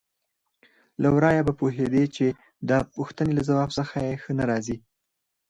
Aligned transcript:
له 1.01 1.09
ورايه 1.15 1.41
به 1.47 1.53
پوهېدې 1.59 2.05
چې 2.15 2.27
د 2.69 2.71
پوښتنې 2.93 3.31
له 3.37 3.43
ځواب 3.49 3.69
څخه 3.79 3.95
یې 4.07 4.13
ښه 4.21 4.31
نه 4.39 4.43
راځي. 4.49 4.77